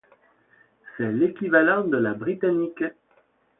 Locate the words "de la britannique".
1.83-2.81